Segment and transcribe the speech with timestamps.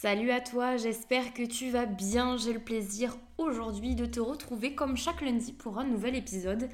[0.00, 2.36] Salut à toi, j'espère que tu vas bien.
[2.36, 6.68] J'ai le plaisir aujourd'hui de te retrouver comme chaque lundi pour un nouvel épisode.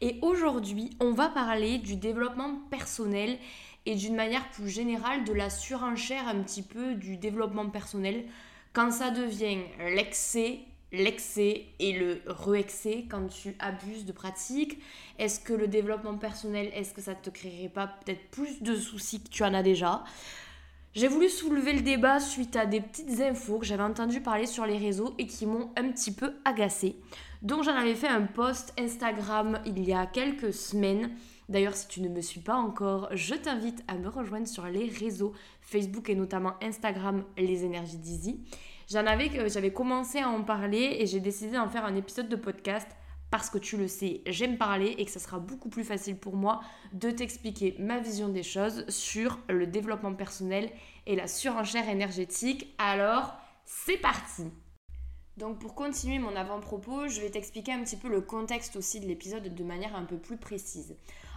[0.00, 3.36] Et aujourd'hui, on va parler du développement personnel
[3.84, 8.24] et d'une manière plus générale de la surenchère un petit peu du développement personnel
[8.72, 9.58] quand ça devient
[9.94, 14.78] l'excès, l'excès et le re-excès quand tu abuses de pratique.
[15.18, 19.22] Est-ce que le développement personnel, est-ce que ça te créerait pas peut-être plus de soucis
[19.22, 20.02] que tu en as déjà?
[20.92, 24.66] J'ai voulu soulever le débat suite à des petites infos que j'avais entendu parler sur
[24.66, 26.96] les réseaux et qui m'ont un petit peu agacée.
[27.42, 31.12] Donc j'en avais fait un post Instagram il y a quelques semaines.
[31.48, 34.88] D'ailleurs, si tu ne me suis pas encore, je t'invite à me rejoindre sur les
[34.88, 38.40] réseaux Facebook et notamment Instagram, les énergies d'Easy.
[38.90, 42.28] J'en avais, euh, j'avais commencé à en parler et j'ai décidé d'en faire un épisode
[42.28, 42.88] de podcast
[43.30, 46.36] parce que tu le sais, j'aime parler et que ça sera beaucoup plus facile pour
[46.36, 46.60] moi
[46.92, 50.70] de t'expliquer ma vision des choses sur le développement personnel
[51.06, 52.74] et la surenchère énergétique.
[52.78, 54.44] Alors, c'est parti
[55.36, 59.06] donc pour continuer mon avant-propos, je vais t'expliquer un petit peu le contexte aussi de
[59.06, 60.96] l'épisode de manière un peu plus précise.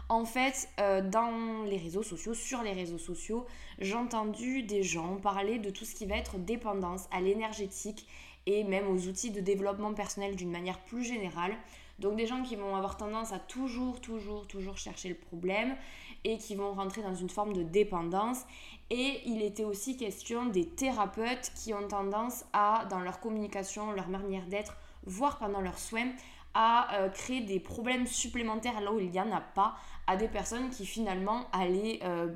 [0.10, 3.46] En fait, euh, dans les réseaux sociaux, sur les réseaux sociaux,
[3.80, 8.06] j'ai entendu des gens parler de tout ce qui va être dépendance à l'énergétique
[8.46, 11.56] et même aux outils de développement personnel d'une manière plus générale.
[12.00, 15.76] Donc des gens qui vont avoir tendance à toujours, toujours, toujours chercher le problème
[16.24, 18.44] et qui vont rentrer dans une forme de dépendance.
[18.90, 24.08] Et il était aussi question des thérapeutes qui ont tendance à, dans leur communication, leur
[24.08, 26.12] manière d'être, voire pendant leurs soins,
[26.54, 29.76] à euh, créer des problèmes supplémentaires là où il n'y en a pas,
[30.08, 32.32] à des personnes qui finalement allaient euh,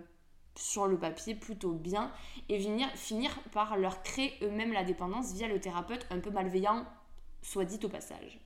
[0.55, 2.11] sur le papier plutôt bien
[2.49, 6.85] et finir, finir par leur créer eux-mêmes la dépendance via le thérapeute un peu malveillant,
[7.41, 8.39] soit dit au passage.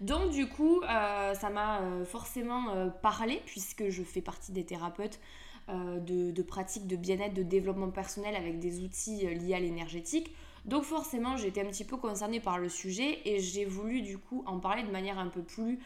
[0.00, 4.64] Donc du coup, euh, ça m'a euh, forcément euh, parlé puisque je fais partie des
[4.64, 5.20] thérapeutes
[5.68, 10.32] de, pratiques de bien-être, de développement personnel avec des outils liés à l'énergétique.
[10.64, 14.44] Donc forcément, été un petit peu concernée par le sujet et j'ai voulu du coup
[14.46, 15.80] en parler de manière un peu plus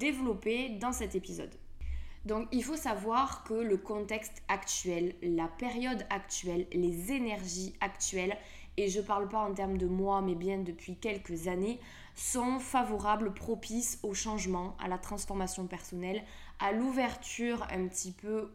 [0.00, 1.54] développée dans cet épisode.
[2.24, 8.36] Donc il faut savoir que le contexte actuel, la période actuelle, les énergies actuelles,
[8.76, 11.78] et je parle pas en termes de mois, mais bien depuis quelques années,
[12.14, 16.22] sont favorables, propices au changement, à la transformation personnelle,
[16.58, 18.50] à l'ouverture un petit peu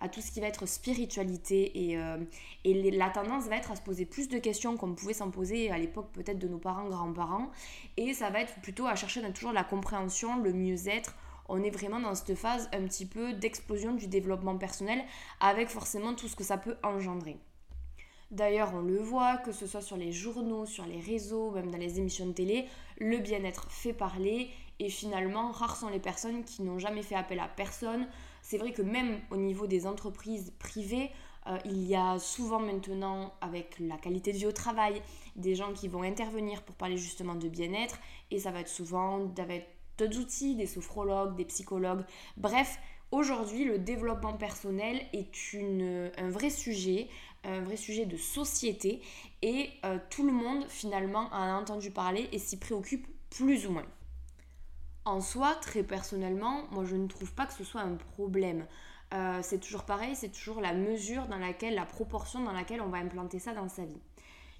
[0.00, 2.18] à tout ce qui va être spiritualité et, euh,
[2.64, 5.70] et la tendance va être à se poser plus de questions qu'on pouvait s'en poser
[5.70, 7.50] à l'époque peut-être de nos parents, grands-parents
[7.96, 11.14] et ça va être plutôt à chercher toujours la compréhension, le mieux-être.
[11.48, 15.02] On est vraiment dans cette phase un petit peu d'explosion du développement personnel
[15.40, 17.38] avec forcément tout ce que ça peut engendrer.
[18.30, 21.78] D'ailleurs, on le voit, que ce soit sur les journaux, sur les réseaux, même dans
[21.78, 22.66] les émissions de télé,
[22.98, 27.38] le bien-être fait parler et finalement, rares sont les personnes qui n'ont jamais fait appel
[27.38, 28.08] à personne.
[28.42, 31.10] C'est vrai que même au niveau des entreprises privées,
[31.46, 35.00] euh, il y a souvent maintenant, avec la qualité de vie au travail,
[35.36, 37.98] des gens qui vont intervenir pour parler justement de bien-être
[38.30, 39.68] et ça va être souvent avec
[39.98, 42.04] d'autres outils, des sophrologues, des psychologues,
[42.36, 42.78] bref.
[43.10, 45.30] Aujourd'hui, le développement personnel est
[46.18, 47.06] un vrai sujet
[47.44, 49.02] un vrai sujet de société
[49.42, 53.72] et euh, tout le monde finalement en a entendu parler et s'y préoccupe plus ou
[53.72, 53.86] moins.
[55.04, 58.66] En soi, très personnellement, moi je ne trouve pas que ce soit un problème.
[59.12, 62.88] Euh, c'est toujours pareil, c'est toujours la mesure dans laquelle, la proportion dans laquelle on
[62.88, 64.00] va implanter ça dans sa vie.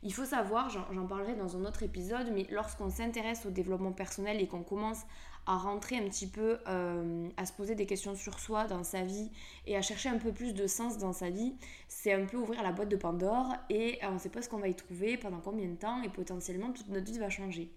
[0.06, 4.38] Il faut savoir, j'en parlerai dans un autre épisode, mais lorsqu'on s'intéresse au développement personnel
[4.38, 5.00] et qu'on commence
[5.46, 9.00] à rentrer un petit peu, euh, à se poser des questions sur soi dans sa
[9.00, 9.30] vie
[9.66, 11.54] et à chercher un peu plus de sens dans sa vie,
[11.88, 14.50] c'est un peu ouvrir la boîte de Pandore et euh, on ne sait pas ce
[14.50, 17.70] qu'on va y trouver, pendant combien de temps et potentiellement toute notre vie va changer.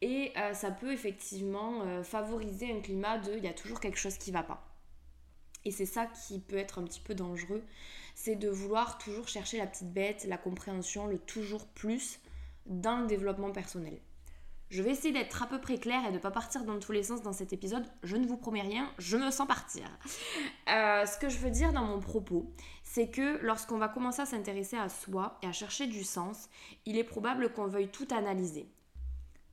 [0.00, 4.18] Et euh, ça peut effectivement favoriser un climat de il y a toujours quelque chose
[4.18, 4.71] qui ne va pas.
[5.64, 7.62] Et c'est ça qui peut être un petit peu dangereux,
[8.14, 12.20] c'est de vouloir toujours chercher la petite bête, la compréhension, le toujours plus
[12.66, 13.98] dans le développement personnel.
[14.72, 16.92] Je vais essayer d'être à peu près claire et de ne pas partir dans tous
[16.92, 17.84] les sens dans cet épisode.
[18.02, 19.84] Je ne vous promets rien, je me sens partir.
[20.70, 22.50] Euh, ce que je veux dire dans mon propos,
[22.82, 26.48] c'est que lorsqu'on va commencer à s'intéresser à soi et à chercher du sens,
[26.86, 28.66] il est probable qu'on veuille tout analyser.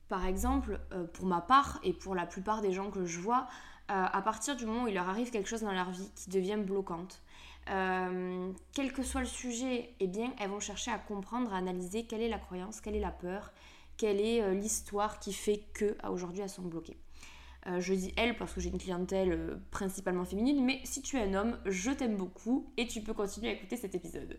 [0.08, 3.46] Par exemple, euh, pour ma part et pour la plupart des gens que je vois,
[3.92, 6.56] à partir du moment où il leur arrive quelque chose dans leur vie qui devient
[6.56, 7.22] bloquante,
[7.66, 12.22] quel que soit le sujet, eh bien, elles vont chercher à comprendre, à analyser quelle
[12.22, 13.52] est la croyance, quelle est la peur,
[14.00, 16.96] quelle est euh, l'histoire qui fait que aujourd'hui elles sont bloquées.
[17.66, 21.18] Euh, je dis elle parce que j'ai une clientèle euh, principalement féminine, mais si tu
[21.18, 24.38] es un homme, je t'aime beaucoup et tu peux continuer à écouter cet épisode.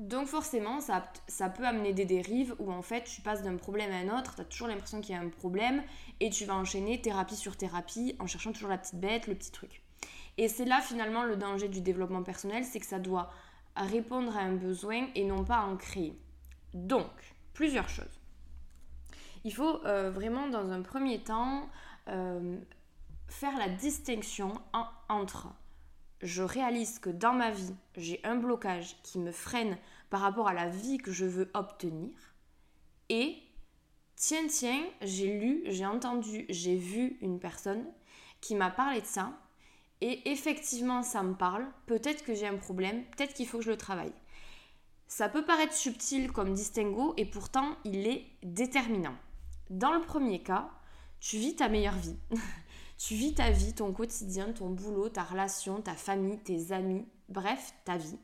[0.00, 1.02] Donc forcément, ça,
[1.50, 4.40] peut amener des dérives où en fait tu passes d'un problème à un autre, tu
[4.40, 5.82] as toujours l'impression qu'il y a un problème
[6.20, 9.52] et tu vas enchaîner thérapie sur thérapie en cherchant toujours la petite bête, le petit
[9.52, 9.82] truc.
[10.38, 13.30] Et c'est là finalement le danger du développement personnel, c'est que ça doit
[13.76, 16.18] répondre à un besoin et non pas en créer.
[16.72, 17.10] Donc,
[17.52, 18.20] plusieurs choses.
[19.44, 21.68] Il faut euh, vraiment dans un premier temps
[22.08, 22.58] euh,
[23.28, 24.54] faire la distinction
[25.10, 25.48] entre
[26.22, 29.76] je réalise que dans ma vie, j'ai un blocage qui me freine
[30.10, 32.10] par rapport à la vie que je veux obtenir.
[33.08, 33.36] Et
[34.16, 37.84] tiens, tiens, j'ai lu, j'ai entendu, j'ai vu une personne
[38.40, 39.32] qui m'a parlé de ça.
[40.00, 41.66] Et effectivement, ça me parle.
[41.86, 44.12] Peut-être que j'ai un problème, peut-être qu'il faut que je le travaille.
[45.06, 49.16] Ça peut paraître subtil comme distinguo et pourtant il est déterminant.
[49.68, 50.70] Dans le premier cas,
[51.18, 52.16] tu vis ta meilleure vie.
[53.02, 57.72] Tu vis ta vie, ton quotidien, ton boulot, ta relation, ta famille, tes amis, bref,
[57.86, 58.18] ta vie.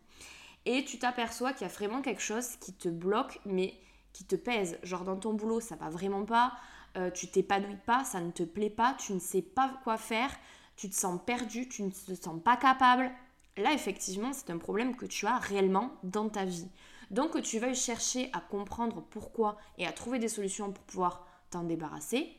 [0.67, 3.73] Et tu t'aperçois qu'il y a vraiment quelque chose qui te bloque, mais
[4.13, 4.79] qui te pèse.
[4.83, 6.53] Genre dans ton boulot, ça va vraiment pas,
[6.99, 10.31] euh, tu t'épanouis pas, ça ne te plaît pas, tu ne sais pas quoi faire,
[10.77, 13.11] tu te sens perdu, tu ne te sens pas capable.
[13.57, 16.69] Là, effectivement, c'est un problème que tu as réellement dans ta vie.
[17.11, 21.27] Donc, que tu veuilles chercher à comprendre pourquoi et à trouver des solutions pour pouvoir
[21.49, 22.31] t'en débarrasser,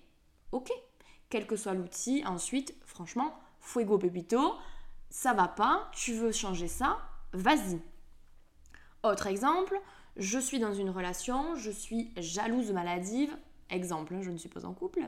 [0.51, 0.71] ok,
[1.29, 2.23] quel que soit l'outil.
[2.25, 4.55] Ensuite, franchement, fuego pepito,
[5.09, 6.97] ça va pas, tu veux changer ça,
[7.33, 7.79] vas-y.
[9.03, 9.79] Autre exemple,
[10.17, 13.35] je suis dans une relation, je suis jalouse maladive.
[13.69, 15.01] Exemple, hein, je ne suis pas en couple.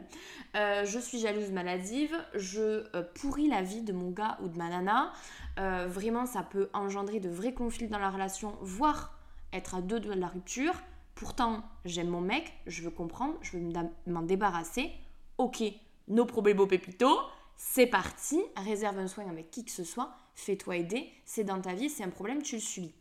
[0.56, 4.58] Euh, je suis jalouse maladive, je euh, pourris la vie de mon gars ou de
[4.58, 5.14] ma nana.
[5.60, 9.18] Euh, vraiment, ça peut engendrer de vrais conflits dans la relation, voire
[9.54, 10.74] être à deux de la rupture.
[11.16, 13.64] Pourtant, j'aime mon mec, je veux comprendre, je veux
[14.08, 14.92] m'en débarrasser.
[15.38, 15.64] Ok,
[16.10, 17.20] nos problèmes pépito,
[17.56, 21.74] c'est parti, réserve un soin avec qui que ce soit, fais-toi aider, c'est dans ta
[21.74, 22.94] vie, c'est un problème, tu le subis.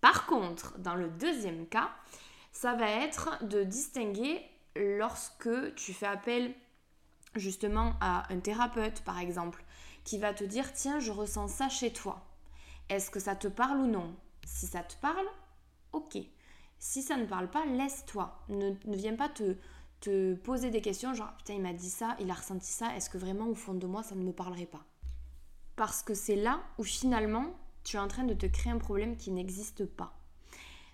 [0.00, 1.90] Par contre, dans le deuxième cas,
[2.52, 4.42] ça va être de distinguer
[4.76, 6.54] lorsque tu fais appel
[7.36, 9.62] justement à un thérapeute, par exemple,
[10.04, 12.26] qui va te dire, tiens, je ressens ça chez toi.
[12.88, 14.16] Est-ce que ça te parle ou non?
[14.44, 15.26] Si ça te parle,
[15.92, 16.16] ok.
[16.78, 18.42] Si ça ne parle pas, laisse-toi.
[18.48, 19.54] Ne viens pas te,
[20.00, 23.10] te poser des questions, genre putain il m'a dit ça, il a ressenti ça, est-ce
[23.10, 24.84] que vraiment au fond de moi ça ne me parlerait pas?
[25.76, 27.46] Parce que c'est là où finalement
[27.84, 30.14] tu es en train de te créer un problème qui n'existe pas.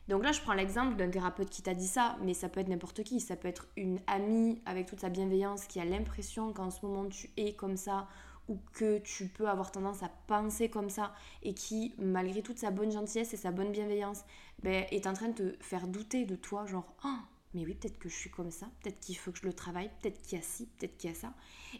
[0.08, 2.68] Donc là je prends l'exemple d'un thérapeute qui t'a dit ça, mais ça peut être
[2.68, 6.70] n'importe qui, ça peut être une amie avec toute sa bienveillance qui a l'impression qu'en
[6.70, 8.08] ce moment tu es comme ça
[8.48, 11.12] ou que tu peux avoir tendance à penser comme ça
[11.42, 14.22] et qui, malgré toute sa bonne gentillesse et sa bonne bienveillance,
[14.62, 17.18] ben, est en train de te faire douter de toi, genre, oh,
[17.56, 19.90] mais oui, peut-être que je suis comme ça, peut-être qu'il faut que je le travaille,
[20.02, 21.32] peut-être qu'il y a ci, peut-être qu'il y a ça.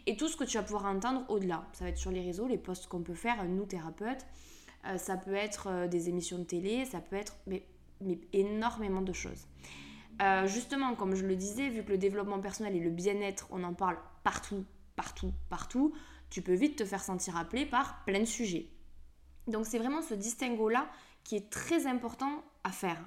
[0.07, 2.47] Et tout ce que tu vas pouvoir entendre au-delà, ça va être sur les réseaux,
[2.47, 4.25] les posts qu'on peut faire, nous thérapeutes,
[4.85, 7.63] euh, ça peut être euh, des émissions de télé, ça peut être mais,
[8.01, 9.47] mais énormément de choses.
[10.19, 13.63] Euh, justement, comme je le disais, vu que le développement personnel et le bien-être, on
[13.63, 14.65] en parle partout,
[14.95, 15.93] partout, partout,
[16.31, 18.67] tu peux vite te faire sentir appelé par plein de sujets.
[19.45, 20.89] Donc c'est vraiment ce distinguo-là
[21.23, 22.99] qui est très important à faire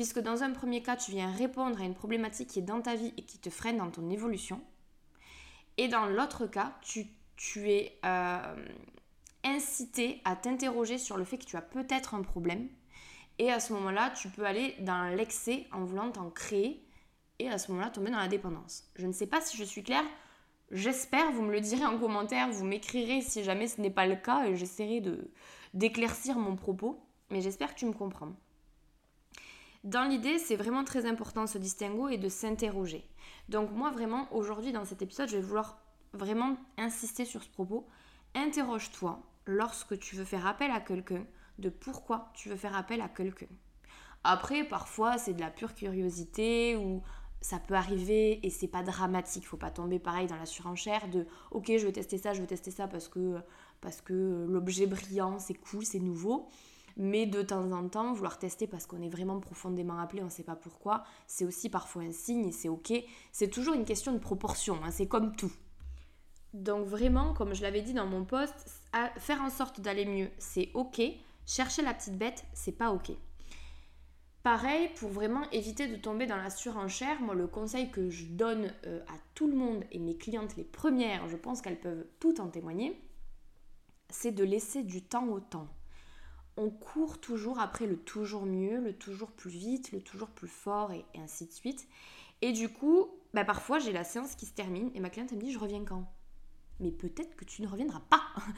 [0.00, 2.94] puisque dans un premier cas, tu viens répondre à une problématique qui est dans ta
[2.94, 4.62] vie et qui te freine dans ton évolution.
[5.76, 7.06] Et dans l'autre cas, tu,
[7.68, 8.66] es euh,
[9.44, 12.70] incité à t'interroger sur le fait que tu as peut-être un problème.
[13.38, 16.82] Et à ce moment-là, tu peux aller dans l'excès en voulant t'en créer
[17.38, 18.84] et à ce moment-là tomber dans la dépendance.
[18.96, 20.06] Je ne sais pas si je suis claire.
[20.70, 24.16] J'espère, vous me le direz en commentaire, vous m'écrirez si jamais ce n'est pas le
[24.16, 25.02] cas et j'essaierai
[25.74, 26.98] d'éclaircir mon propos.
[27.28, 28.32] Mais j'espère que tu me comprends.
[29.84, 33.08] Dans l'idée, c'est vraiment très important ce distinguo et de s'interroger.
[33.48, 35.78] Donc moi vraiment aujourd'hui dans cet épisode, je vais vouloir
[36.12, 37.86] vraiment insister sur ce propos.
[38.34, 41.24] Interroge-toi lorsque tu veux faire appel à quelqu'un
[41.58, 43.46] de pourquoi tu veux faire appel à quelqu'un.
[44.22, 47.02] Après, parfois, c'est de la pure curiosité ou
[47.40, 49.46] ça peut arriver et c'est pas dramatique.
[49.46, 52.46] Faut pas tomber pareil dans la surenchère de ok, je veux tester ça, je veux
[52.46, 53.36] tester ça parce que,
[53.80, 56.50] parce que l'objet brillant, c'est cool, c'est nouveau.
[57.02, 60.30] Mais de temps en temps, vouloir tester parce qu'on est vraiment profondément appelé, on ne
[60.30, 62.92] sait pas pourquoi, c'est aussi parfois un signe et c'est ok.
[63.32, 65.50] C'est toujours une question de proportion, hein, c'est comme tout.
[66.52, 68.54] Donc vraiment, comme je l'avais dit dans mon post,
[69.16, 71.00] faire en sorte d'aller mieux, c'est ok.
[71.46, 73.12] Chercher la petite bête, c'est pas ok.
[74.42, 78.74] Pareil, pour vraiment éviter de tomber dans la surenchère, moi le conseil que je donne
[78.86, 82.42] euh, à tout le monde et mes clientes les premières, je pense qu'elles peuvent tout
[82.42, 83.00] en témoigner,
[84.10, 85.68] c'est de laisser du temps au temps
[86.60, 90.92] on court toujours après le toujours mieux, le toujours plus vite, le toujours plus fort
[90.92, 91.88] et, ainsi de suite.
[92.42, 95.38] Et du coup, bah parfois j'ai la séance qui se termine et ma cliente me
[95.38, 96.04] dit je reviens quand?
[96.78, 98.22] Mais peut-être que tu ne reviendras pas.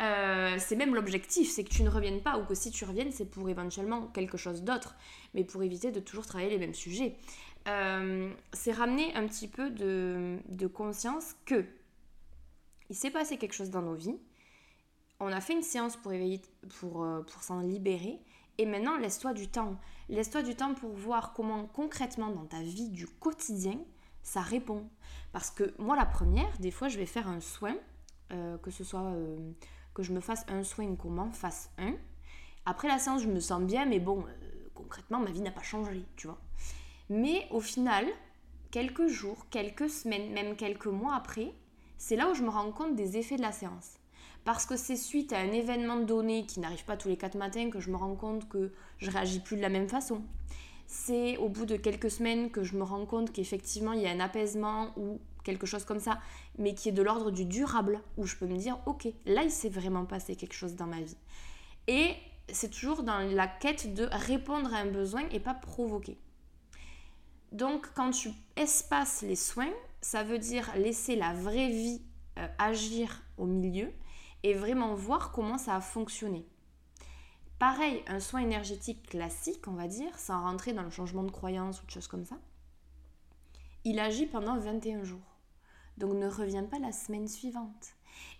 [0.00, 3.10] Euh, c'est même l'objectif, c'est que tu ne reviennes pas, ou que si tu reviennes,
[3.10, 4.94] c'est pour éventuellement quelque chose d'autre,
[5.34, 7.16] mais pour éviter de toujours travailler les mêmes sujets.
[7.66, 11.64] Euh, c'est ramener un petit peu de, de conscience que
[12.90, 14.18] il s'est passé quelque chose dans nos vies,
[15.20, 16.12] on a fait une séance pour,
[16.80, 18.20] pour, euh, pour s'en libérer,
[18.58, 19.76] et maintenant laisse-toi du temps.
[20.08, 23.78] Laisse-toi du temps pour voir comment concrètement dans ta vie du quotidien,
[24.22, 24.88] ça répond.
[25.32, 27.76] Parce que moi, la première, des fois, je vais faire un soin,
[28.32, 29.52] euh, que ce soit euh,
[29.94, 31.94] que je me fasse un soin ou qu'on m'en fasse un.
[32.66, 34.24] Après la séance, je me sens bien, mais bon,
[34.74, 36.38] concrètement, ma vie n'a pas changé, tu vois.
[37.08, 38.06] Mais au final,
[38.70, 41.54] quelques jours, quelques semaines, même quelques mois après,
[41.96, 43.97] c'est là où je me rends compte des effets de la séance.
[44.44, 47.70] Parce que c'est suite à un événement donné qui n'arrive pas tous les quatre matins
[47.70, 50.22] que je me rends compte que je réagis plus de la même façon
[50.90, 54.10] c'est au bout de quelques semaines que je me rends compte qu'effectivement il y a
[54.10, 56.18] un apaisement ou quelque chose comme ça,
[56.58, 59.50] mais qui est de l'ordre du durable, où je peux me dire, ok, là il
[59.50, 61.16] s'est vraiment passé quelque chose dans ma vie.
[61.86, 62.14] Et
[62.50, 66.18] c'est toujours dans la quête de répondre à un besoin et pas provoquer.
[67.52, 72.02] Donc quand tu espaces les soins, ça veut dire laisser la vraie vie
[72.38, 73.90] euh, agir au milieu
[74.42, 76.46] et vraiment voir comment ça a fonctionné.
[77.58, 81.82] Pareil, un soin énergétique classique, on va dire, sans rentrer dans le changement de croyance
[81.82, 82.36] ou de choses comme ça,
[83.84, 85.36] il agit pendant 21 jours.
[85.96, 87.94] Donc ne reviens pas la semaine suivante.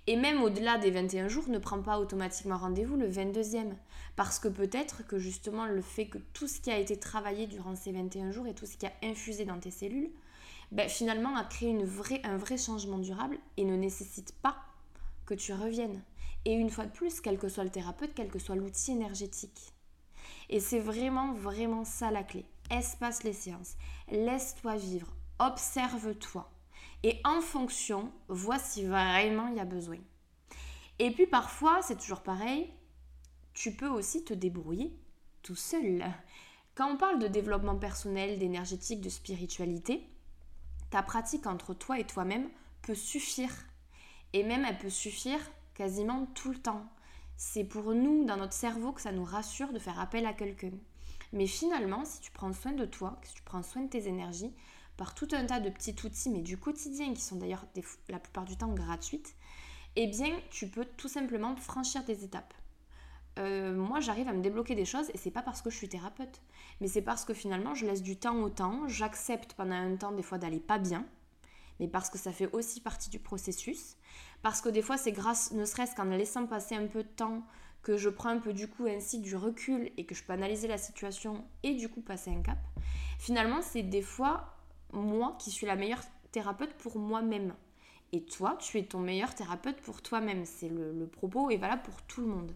[0.06, 3.72] Et même au-delà des 21 jours, ne prends pas automatiquement rendez-vous le 22e.
[4.14, 7.74] Parce que peut-être que justement le fait que tout ce qui a été travaillé durant
[7.74, 10.10] ces 21 jours et tout ce qui a infusé dans tes cellules,
[10.70, 11.76] ben, finalement a créé
[12.24, 14.56] un vrai changement durable et ne nécessite pas
[15.28, 16.02] que tu reviennes.
[16.46, 19.74] Et une fois de plus, quel que soit le thérapeute, quel que soit l'outil énergétique.
[20.48, 22.46] Et c'est vraiment, vraiment ça la clé.
[22.70, 23.76] Espace les séances.
[24.10, 25.14] Laisse-toi vivre.
[25.38, 26.50] Observe-toi.
[27.02, 29.98] Et en fonction, vois si vraiment il y a besoin.
[30.98, 32.72] Et puis parfois, c'est toujours pareil,
[33.52, 34.98] tu peux aussi te débrouiller
[35.42, 36.04] tout seul.
[36.74, 40.08] Quand on parle de développement personnel, d'énergétique, de spiritualité,
[40.90, 42.48] ta pratique entre toi et toi-même
[42.82, 43.52] peut suffire.
[44.32, 45.40] Et même elle peut suffire
[45.74, 46.84] quasiment tout le temps.
[47.36, 50.72] C'est pour nous, dans notre cerveau, que ça nous rassure de faire appel à quelqu'un.
[51.32, 54.52] Mais finalement, si tu prends soin de toi, si tu prends soin de tes énergies,
[54.96, 57.64] par tout un tas de petits outils, mais du quotidien, qui sont d'ailleurs
[58.08, 59.36] la plupart du temps gratuites,
[59.94, 62.54] eh bien, tu peux tout simplement franchir des étapes.
[63.38, 65.88] Euh, moi, j'arrive à me débloquer des choses et c'est pas parce que je suis
[65.88, 66.42] thérapeute,
[66.80, 70.12] mais c'est parce que finalement, je laisse du temps au temps, j'accepte pendant un temps
[70.12, 71.06] des fois d'aller pas bien,
[71.80, 73.96] mais parce que ça fait aussi partie du processus.
[74.42, 77.42] Parce que des fois, c'est grâce, ne serait-ce qu'en laissant passer un peu de temps,
[77.82, 80.68] que je prends un peu du coup ainsi du recul et que je peux analyser
[80.68, 82.58] la situation et du coup passer un cap.
[83.18, 84.56] Finalement, c'est des fois
[84.92, 87.54] moi qui suis la meilleure thérapeute pour moi-même.
[88.12, 90.44] Et toi, tu es ton meilleur thérapeute pour toi-même.
[90.44, 92.52] C'est le, propos et valable pour tout le monde.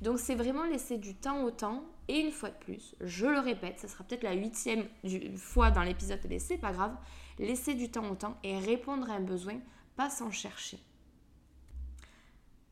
[0.00, 1.84] Donc c'est vraiment laisser du temps au temps.
[2.08, 4.88] Et une fois de plus, je le répète, ça sera peut-être la huitième
[5.36, 6.96] fois dans l'épisode, mais c'est pas grave.
[7.38, 9.58] Laisser du temps au temps et répondre à un besoin,
[9.96, 10.78] pas s'en chercher.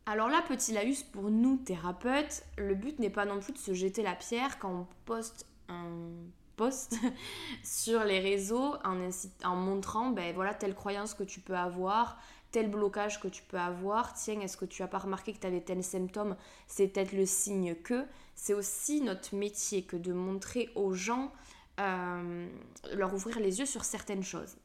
[0.07, 3.75] Alors là, petit laïus, pour nous thérapeutes, le but n'est pas non plus de se
[3.75, 6.09] jeter la pierre quand on poste un
[6.57, 6.97] post
[7.63, 12.19] sur les réseaux en, montrant ben voilà telle croyance que tu peux avoir,
[12.51, 14.15] tel blocage que tu peux avoir.
[14.15, 16.37] Tiens, est-ce que tu as pas remarqué que tu avais tel symptôme?
[16.67, 18.05] C'est peut-être le signe que.
[18.35, 21.33] C'est aussi notre métier que de montrer aux gens,
[21.81, 22.49] euh,
[22.93, 24.57] leur ouvrir les yeux sur certaines choses.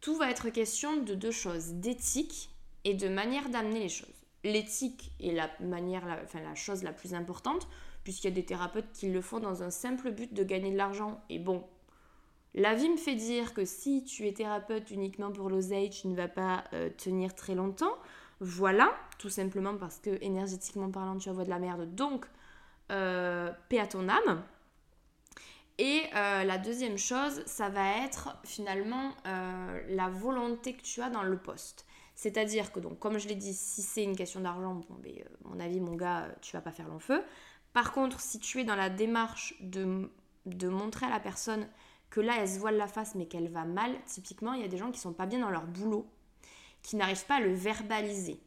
[0.00, 2.50] Tout va être question de deux choses, d'éthique
[2.84, 7.68] et de manière d'amener les choses l'éthique est la manière, la, chose la plus importante,
[8.04, 10.76] puisqu'il y a des thérapeutes qui le font dans un simple but de gagner de
[10.76, 11.20] l'argent.
[11.28, 11.64] Et bon,
[12.54, 16.14] la vie me fait dire que si tu es thérapeute uniquement pour l'oseille, tu ne
[16.14, 17.96] vas pas euh, tenir très longtemps.
[18.40, 22.26] Voilà, tout simplement parce que énergétiquement parlant, tu envoies de la merde, donc
[22.90, 24.42] euh, paix à ton âme.
[25.78, 31.22] Et euh, la deuxième chose, ça va être finalement la volonté que tu as dans
[31.22, 31.86] le poste.
[32.14, 35.58] C'est-à-dire que, donc, comme je l'ai dit, si c'est une question d'argent, bon, ben, mon
[35.58, 37.22] avis, mon gars, tu vas pas faire long feu.
[37.72, 41.66] Par contre, si tu es dans la démarche de montrer à la personne
[42.12, 44.68] que là, elle se voile la face, mais qu'elle va mal, typiquement, il y a
[44.68, 46.06] des gens qui sont pas bien dans leur boulot,
[46.82, 48.38] qui n'arrivent pas à le verbaliser.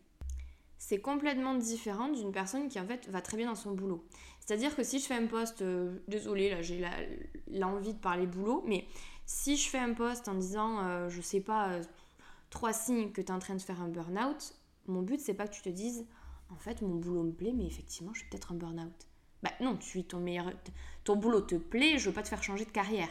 [0.77, 4.05] C'est complètement différent d'une personne qui, en fait, va très bien dans son boulot.
[4.39, 6.85] C'est-à-dire que si je fais un poste, euh, désolé, là, j'ai
[7.51, 8.85] l'envie de parler boulot, mais
[9.25, 11.71] si je fais un poste en disant, je sais pas
[12.51, 14.53] trois signes que tu es en train de faire un burn-out,
[14.85, 16.05] mon but c'est pas que tu te dises
[16.51, 19.07] en fait mon boulot me plaît mais effectivement je suis peut-être un burn-out.
[19.45, 20.51] Bah non, tu ton meilleur,
[21.03, 23.09] ton boulot te plaît, je veux pas te faire changer de carrière.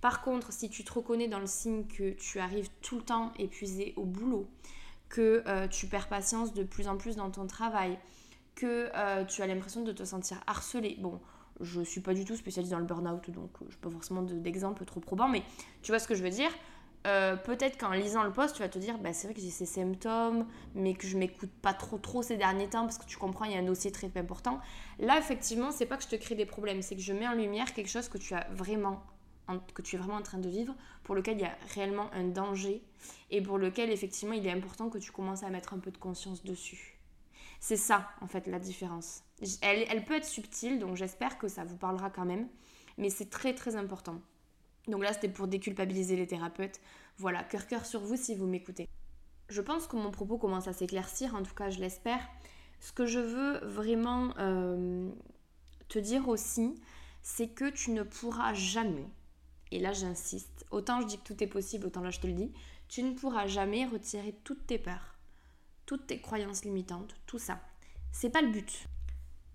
[0.00, 3.32] Par contre, si tu te reconnais dans le signe que tu arrives tout le temps
[3.38, 4.48] épuisé au boulot,
[5.10, 7.98] que euh, tu perds patience de plus en plus dans ton travail,
[8.54, 10.96] que euh, tu as l'impression de te sentir harcelé.
[11.00, 11.20] Bon,
[11.60, 14.84] je suis pas du tout spécialiste dans le burn-out, donc je n'ai pas forcément d'exemple
[14.86, 15.42] trop probant, mais
[15.82, 16.50] tu vois ce que je veux dire?
[17.06, 19.50] Euh, peut-être qu'en lisant le post, tu vas te dire, bah, c'est vrai que j'ai
[19.50, 23.18] ces symptômes, mais que je m'écoute pas trop trop ces derniers temps parce que tu
[23.18, 24.58] comprends, il y a un dossier très important.
[24.98, 27.34] Là, effectivement, c'est pas que je te crée des problèmes, c'est que je mets en
[27.34, 29.02] lumière quelque chose que tu as vraiment
[29.74, 32.24] que tu es vraiment en train de vivre, pour lequel il y a réellement un
[32.24, 32.82] danger
[33.30, 35.98] et pour lequel effectivement il est important que tu commences à mettre un peu de
[35.98, 36.98] conscience dessus.
[37.60, 39.22] C'est ça en fait la différence.
[39.60, 42.48] Elle, elle peut être subtile, donc j'espère que ça vous parlera quand même,
[42.96, 44.20] mais c'est très très important.
[44.88, 46.80] Donc là, c'était pour déculpabiliser les thérapeutes.
[47.18, 48.88] Voilà, cœur cœur sur vous si vous m'écoutez.
[49.48, 52.26] Je pense que mon propos commence à s'éclaircir, en tout cas je l'espère.
[52.80, 55.10] Ce que je veux vraiment euh,
[55.88, 56.74] te dire aussi,
[57.22, 59.06] c'est que tu ne pourras jamais,
[59.70, 62.32] et là j'insiste, autant je dis que tout est possible, autant là je te le
[62.32, 62.52] dis,
[62.88, 65.18] tu ne pourras jamais retirer toutes tes peurs,
[65.86, 67.60] toutes tes croyances limitantes, tout ça.
[68.12, 68.86] C'est pas le but.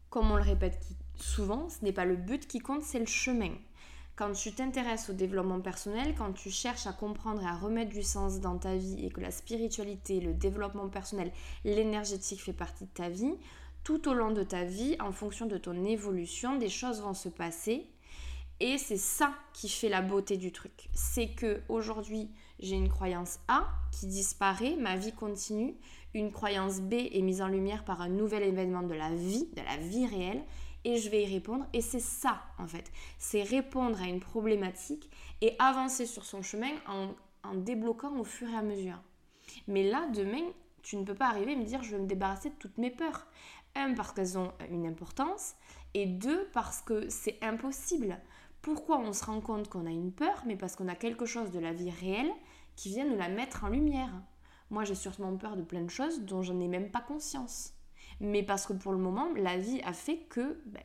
[0.09, 0.79] Comme on le répète
[1.15, 3.53] souvent, ce n'est pas le but qui compte, c'est le chemin.
[4.19, 8.03] Quand tu t'intéresses au développement personnel, quand tu cherches à comprendre et à remettre du
[8.03, 11.31] sens dans ta vie et que la spiritualité, le développement personnel,
[11.63, 13.33] l'énergétique fait partie de ta vie,
[13.85, 17.29] tout au long de ta vie, en fonction de ton évolution, des choses vont se
[17.29, 17.85] passer.
[18.59, 20.89] Et c'est ça qui fait la beauté du truc.
[20.91, 25.77] C'est que aujourd'hui, j'ai une croyance A qui disparaît, ma vie continue.
[26.13, 29.61] Une croyance B est mise en lumière par un nouvel événement de la vie, de
[29.61, 30.43] la vie réelle
[30.85, 31.65] et je vais y répondre.
[31.73, 32.91] Et c'est ça, en fait.
[33.17, 35.09] C'est répondre à une problématique
[35.41, 37.13] et avancer sur son chemin en,
[37.55, 39.01] débloquant au fur et à mesure.
[39.67, 40.51] Mais là, demain,
[40.83, 42.91] tu ne peux pas arriver et me dire je vais me débarrasser de toutes mes
[42.91, 43.27] peurs.
[43.75, 45.55] Un, parce qu'elles ont une importance.
[45.93, 48.19] Et deux, parce que c'est impossible.
[48.61, 51.51] Pourquoi on se rend compte qu'on a une peur Mais parce qu'on a quelque chose
[51.51, 52.31] de la vie réelle
[52.75, 54.11] qui vient nous la mettre en lumière?
[54.69, 57.73] Moi, j'ai sûrement peur de plein de choses dont je n'ai même pas conscience
[58.19, 60.81] mais parce que pour le moment, la vie a fait que ben,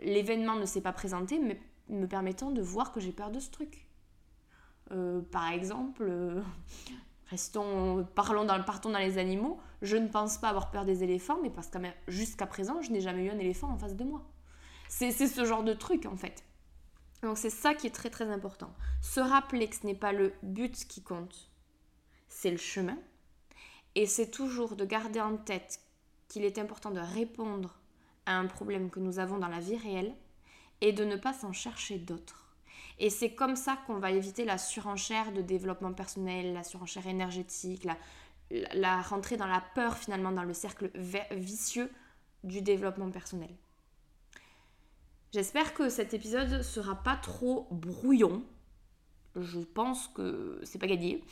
[0.00, 1.38] l'événement ne s'est pas présenté,
[1.88, 3.88] me permettant de voir que j'ai peur de ce truc.
[4.92, 6.42] Euh, par exemple, euh,
[7.26, 11.38] restons, parlons dans, partons dans les animaux, je ne pense pas avoir peur des éléphants,
[11.42, 14.24] mais parce que jusqu'à présent, je n'ai jamais eu un éléphant en face de moi.
[14.88, 16.44] C'est ce genre de truc en fait.
[17.22, 18.72] Donc c'est ça qui est très très important.
[19.02, 21.50] Se rappeler que ce n'est pas le but qui compte,
[22.28, 22.96] c'est le chemin.
[23.94, 25.80] Et c'est toujours de garder en tête
[26.28, 27.78] qu'il est important de répondre
[28.26, 30.14] à un problème que nous avons dans la vie réelle
[30.80, 32.48] et de ne pas s'en chercher d'autres.
[32.98, 37.86] Et c'est comme ça qu'on va éviter la surenchère de développement personnel, la surenchère énergétique,
[38.50, 40.90] la, rentrée dans la peur finalement, dans le cercle
[41.30, 41.90] vicieux
[42.44, 43.50] du développement personnel.
[45.32, 48.42] J'espère que cet épisode sera pas trop brouillon.
[49.36, 51.22] Je pense que c'est pas gagné.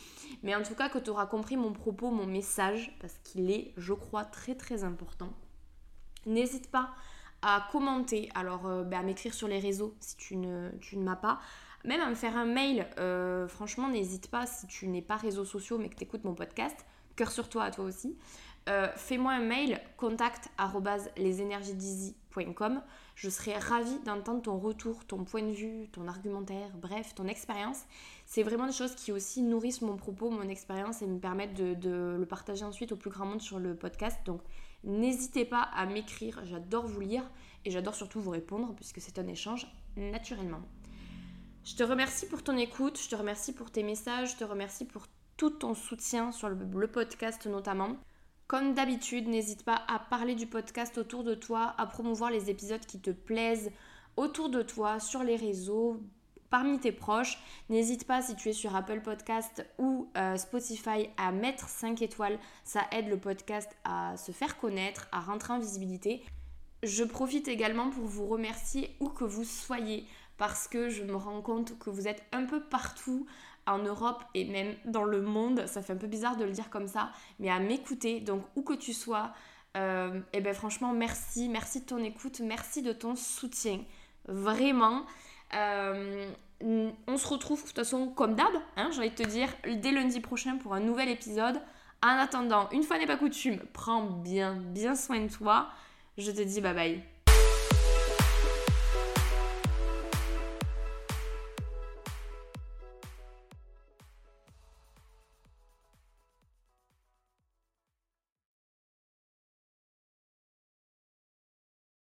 [0.42, 3.72] Mais en tout cas, que tu auras compris mon propos, mon message, parce qu'il est,
[3.76, 5.32] je crois, très très important.
[6.26, 6.90] N'hésite pas
[7.42, 11.40] à commenter, alors euh, bah, à m'écrire sur les réseaux si tu ne, m'as pas.
[11.84, 15.44] Même à me faire un mail, euh, franchement, n'hésite pas si tu n'es pas réseaux
[15.44, 16.84] sociaux mais que tu écoutes mon podcast.
[17.14, 18.16] Cœur sur toi à toi aussi.
[18.68, 20.50] Euh, fais-moi un mail contact
[23.16, 27.80] Je serai ravie d'entendre ton retour, ton point de vue, ton argumentaire, bref, ton expérience.
[28.26, 32.14] C'est vraiment des choses qui aussi nourrissent mon propos, mon expérience et me permettent de,
[32.18, 34.18] le partager ensuite au plus grand monde sur le podcast.
[34.26, 34.42] Donc
[34.84, 37.24] n'hésitez pas à m'écrire, j'adore vous lire
[37.64, 40.60] et j'adore surtout vous répondre puisque c'est un échange naturellement.
[41.64, 44.84] Je te remercie pour ton écoute, je te remercie pour tes messages, je te remercie
[44.84, 45.06] pour
[45.38, 47.96] tout ton soutien sur le podcast notamment.
[48.46, 52.84] Comme d'habitude, n'hésite pas à parler du podcast autour de toi, à promouvoir les épisodes
[52.86, 53.72] qui te plaisent
[54.16, 56.00] autour de toi, sur les réseaux,
[56.48, 57.38] parmi tes proches.
[57.70, 62.38] N'hésite pas si tu es sur Apple Podcast ou euh, Spotify à mettre 5 étoiles.
[62.62, 66.22] Ça aide le podcast à se faire connaître, à rentrer en visibilité.
[66.84, 70.06] Je profite également pour vous remercier où que vous soyez
[70.38, 73.26] parce que je me rends compte que vous êtes un peu partout
[73.66, 75.66] en Europe et même dans le monde.
[75.66, 78.20] Ça fait un peu bizarre de le dire comme ça, mais à m'écouter.
[78.20, 79.32] Donc où que tu sois,
[79.76, 83.80] et euh, eh ben franchement merci, merci de ton écoute, merci de ton soutien,
[84.26, 85.04] vraiment.
[85.54, 86.30] Euh,
[86.62, 89.92] on se retrouve de toute façon comme d'hab, hein, j'ai envie de te dire, dès
[89.92, 91.60] lundi prochain pour un nouvel épisode.
[92.02, 95.68] En attendant, une fois n'est pas coutume, prends bien, bien soin de toi.
[96.16, 97.15] Je te dis bye bye.